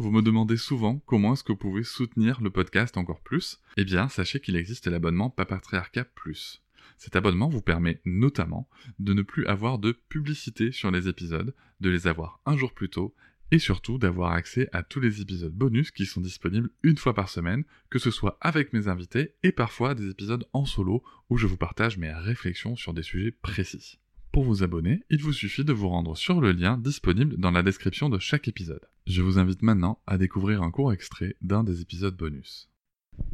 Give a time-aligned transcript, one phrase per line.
[0.00, 3.84] Vous me demandez souvent comment est-ce que vous pouvez soutenir le podcast encore plus Eh
[3.84, 6.62] bien, sachez qu'il existe l'abonnement Papatriarcat Plus.
[6.96, 8.66] Cet abonnement vous permet notamment
[8.98, 12.88] de ne plus avoir de publicité sur les épisodes, de les avoir un jour plus
[12.88, 13.14] tôt,
[13.50, 17.28] et surtout d'avoir accès à tous les épisodes bonus qui sont disponibles une fois par
[17.28, 21.46] semaine, que ce soit avec mes invités et parfois des épisodes en solo où je
[21.46, 23.98] vous partage mes réflexions sur des sujets précis.
[24.32, 27.64] Pour vous abonner, il vous suffit de vous rendre sur le lien disponible dans la
[27.64, 28.86] description de chaque épisode.
[29.10, 32.70] Je vous invite maintenant à découvrir un court extrait d'un des épisodes bonus.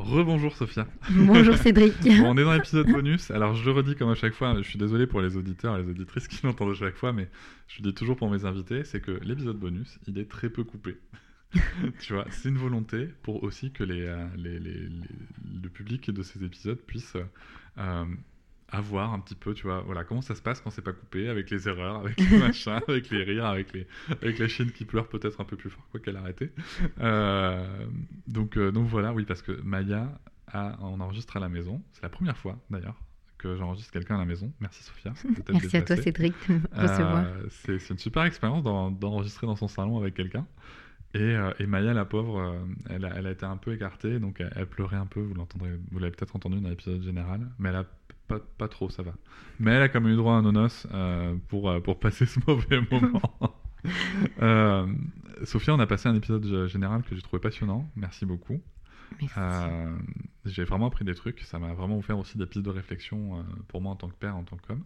[0.00, 0.88] Rebonjour Sophia.
[1.10, 1.94] Bonjour Cédric.
[2.24, 3.30] on est dans l'épisode bonus.
[3.30, 5.82] Alors je le redis comme à chaque fois, je suis désolé pour les auditeurs et
[5.84, 7.28] les auditrices qui l'entendent à chaque fois, mais
[7.68, 10.64] je le dis toujours pour mes invités, c'est que l'épisode bonus, il est très peu
[10.64, 10.98] coupé.
[12.00, 16.80] tu vois, c'est une volonté pour aussi que les, euh, le public de ces épisodes
[16.84, 17.14] puisse
[17.78, 18.06] euh,
[18.72, 20.92] à voir un petit peu, tu vois, voilà, comment ça se passe quand c'est pas
[20.92, 23.86] coupé, avec les erreurs, avec les machins, avec les rires, avec, les,
[24.22, 26.52] avec la chienne qui pleure peut-être un peu plus fort, quoi qu'elle a arrêté.
[27.00, 27.66] Euh,
[28.26, 30.08] donc, euh, donc voilà, oui, parce que Maya,
[30.52, 33.00] a, on enregistre à la maison, c'est la première fois d'ailleurs
[33.38, 34.52] que j'enregistre quelqu'un à la maison.
[34.60, 35.14] Merci Sophia.
[35.50, 37.24] Merci à toi Cédric de me recevoir.
[37.24, 40.46] Euh, c'est une super expérience d'enregistrer dans son salon avec quelqu'un.
[41.14, 42.54] Et, et, Maya, la pauvre,
[42.88, 45.98] elle, a, elle, a, été un peu écartée, donc elle, elle pleurait un peu, vous
[45.98, 47.84] l'avez peut-être entendu dans l'épisode général, mais elle a
[48.38, 49.12] pas, trop, ça va.
[49.58, 52.26] Mais elle a quand même eu droit à un nonos euh, pour, euh, pour passer
[52.26, 53.32] ce mauvais moment.
[54.42, 54.86] euh,
[55.44, 57.88] Sophia, on a passé un épisode général que j'ai trouvé passionnant.
[57.96, 58.60] Merci beaucoup.
[59.36, 59.98] Euh,
[60.44, 61.40] j'ai vraiment appris des trucs.
[61.40, 64.36] Ça m'a vraiment offert aussi des pistes de réflexion pour moi en tant que père,
[64.36, 64.84] en tant qu'homme.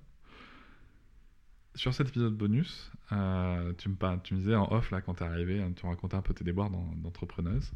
[1.75, 5.27] Sur cet épisode bonus, tu, me, tu me disais en off, là, quand tu es
[5.27, 7.73] arrivé, hein, tu racontais un peu tes déboires d'entrepreneuse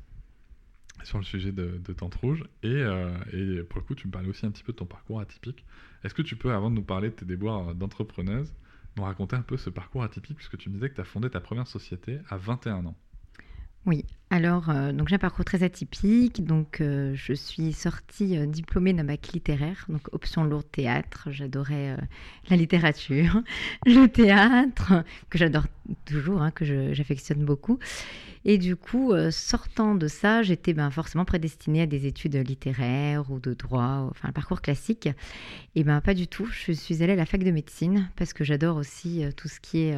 [1.05, 2.45] sur le sujet de, de Tente Rouge.
[2.65, 5.21] Euh, et, pour le coup, tu me parlais aussi un petit peu de ton parcours
[5.21, 5.65] atypique.
[6.05, 8.53] Est-ce que tu peux, avant de nous parler de tes déboires d'entrepreneuse,
[8.97, 11.31] nous raconter un peu ce parcours atypique, puisque tu me disais que tu as fondé
[11.31, 12.97] ta première société à 21 ans?
[13.87, 16.45] Oui, alors euh, donc j'ai un parcours très atypique.
[16.45, 21.29] Donc euh, je suis sortie euh, diplômée d'un bac littéraire, donc option lourde théâtre.
[21.31, 21.97] J'adorais
[22.51, 23.43] la littérature,
[23.87, 25.65] le théâtre que j'adore
[26.05, 27.79] toujours, hein, que j'affectionne beaucoup.
[28.45, 33.41] Et du coup, sortant de ça, j'étais ben, forcément prédestinée à des études littéraires ou
[33.41, 35.09] de droit, enfin un parcours classique.
[35.75, 36.47] Et ben pas du tout.
[36.47, 39.81] Je suis allée à la fac de médecine parce que j'adore aussi tout ce qui
[39.81, 39.97] est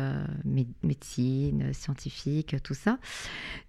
[0.83, 2.99] médecine, scientifique, tout ça.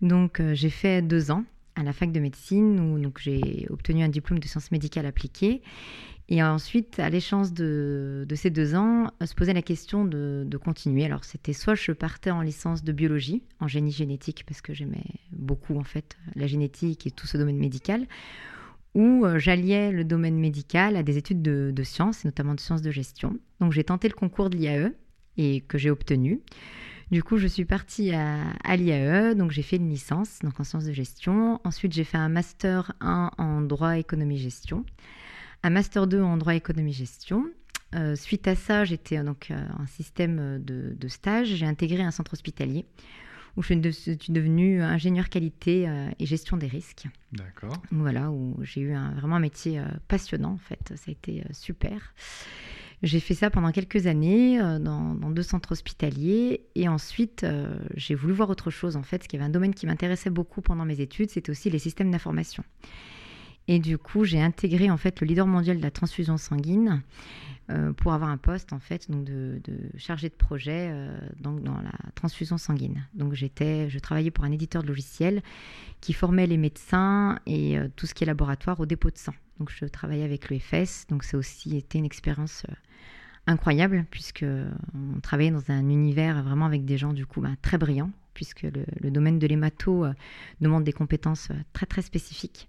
[0.02, 1.44] Donc euh, j'ai fait deux ans
[1.76, 5.62] à la fac de médecine où donc j'ai obtenu un diplôme de sciences médicales appliquées.
[6.30, 11.04] Et ensuite, à l'échéance de, ces deux ans, euh, se posait la question de, continuer.
[11.04, 15.04] Alors, c'était soit je partais en licence de biologie, en génie génétique, parce que j'aimais
[15.34, 18.08] beaucoup, en fait, la génétique et tout ce domaine médical,
[18.96, 22.82] ou euh, j'alliais le domaine médical à des études de, de sciences, notamment de sciences
[22.82, 23.38] de gestion.
[23.60, 24.94] Donc, j'ai tenté le concours de l'IAE
[25.36, 26.40] et que j'ai obtenu.
[27.12, 30.86] Du coup, je suis partie à, l'IAE, donc j'ai fait une licence donc en sciences
[30.86, 31.60] de gestion.
[31.66, 34.86] Ensuite, j'ai fait un master 1 en droit, économie, gestion,
[35.64, 37.50] un master 2 en droit, économie, gestion.
[37.96, 41.50] Euh, suite à ça, j'étais euh, donc euh, un système de, stage.
[41.50, 42.86] J'ai intégré un centre hospitalier
[43.58, 45.86] où je suis devenue ingénieur qualité
[46.18, 47.08] et gestion des risques.
[47.34, 47.76] D'accord.
[47.92, 50.94] Voilà, où j'ai eu un, vraiment un métier passionnant en fait.
[50.96, 52.14] Ça a été super.
[53.04, 58.14] J'ai fait ça pendant quelques années euh, dans, deux centres hospitaliers et ensuite euh, j'ai
[58.14, 60.86] voulu voir autre chose en fait, parce qu'il avait un domaine qui m'intéressait beaucoup pendant
[60.86, 62.64] mes études, c'était aussi les systèmes d'information.
[63.68, 67.02] Et du coup, j'ai intégré en fait le leader mondial de la transfusion sanguine
[67.70, 69.62] euh, pour avoir un poste en fait donc de,
[69.98, 70.94] chargé de projet
[71.40, 73.08] donc dans la transfusion sanguine.
[73.16, 75.42] Donc j'étais, je travaillais pour un éditeur de logiciels
[76.02, 79.34] qui formait les médecins et tout ce qui est laboratoire au dépôt de sang.
[79.60, 82.66] Donc je travaillais avec l'EFS, donc ça aussi été une expérience
[83.48, 84.46] incroyable, puisque
[84.94, 88.64] on travaillait dans un univers vraiment avec des gens du coup ben, très brillants, puisque
[88.64, 90.14] le, domaine de l'hémato euh,
[90.62, 92.68] demande des compétences euh, très très spécifiques.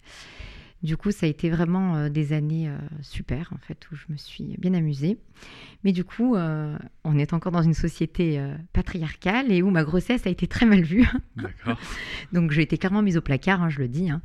[0.83, 4.07] Du coup, ça a été vraiment euh, des années euh, super, en fait, où je
[4.09, 5.17] me suis bien amusée.
[5.85, 9.85] Mais du coup, euh, on est encore dans une société euh, patriarcale et où ma
[9.85, 11.07] grossesse a été très mal vue.
[11.37, 11.79] D'accord.
[12.33, 14.11] Donc, j'ai été clairement mise au placard, hein, je le dis.
[14.11, 14.21] hein.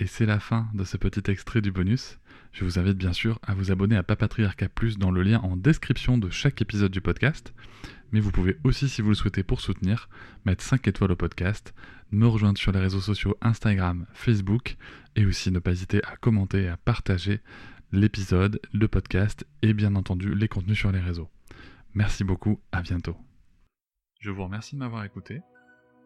[0.00, 2.20] Et c'est la fin de ce petit extrait du bonus.
[2.52, 5.56] Je vous invite bien sûr à vous abonner à Papatriarca Plus dans le lien en
[5.56, 7.52] description de chaque épisode du podcast.
[8.12, 10.08] Mais vous pouvez aussi, si vous le souhaitez pour soutenir,
[10.46, 11.74] mettre 5 étoiles au podcast,
[12.12, 14.76] me rejoindre sur les réseaux sociaux Instagram, Facebook,
[15.16, 17.40] et aussi ne pas hésiter à commenter et à partager
[17.90, 21.28] l'épisode, le podcast et bien entendu les contenus sur les réseaux.
[21.94, 23.16] Merci beaucoup, à bientôt.
[24.20, 25.40] Je vous remercie de m'avoir écouté.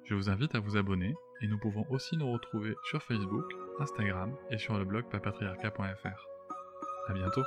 [0.08, 3.44] Je vous invite à vous abonner et nous pouvons aussi nous retrouver sur Facebook,
[3.80, 6.28] Instagram et sur le blog papatriarca.fr.
[7.08, 7.42] À bientôt.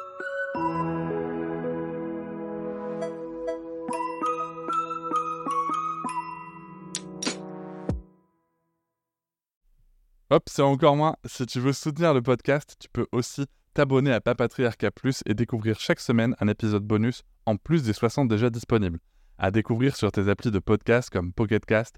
[10.31, 11.15] Hop, c'est encore moins.
[11.25, 15.79] Si tu veux soutenir le podcast, tu peux aussi t'abonner à Papatriarca Plus et découvrir
[15.79, 18.99] chaque semaine un épisode bonus en plus des 60 déjà disponibles.
[19.37, 21.97] À découvrir sur tes applis de podcast comme Pocketcast,